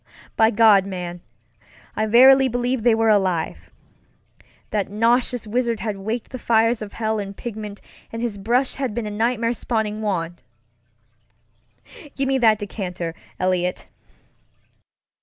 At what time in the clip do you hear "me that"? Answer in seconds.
12.27-12.57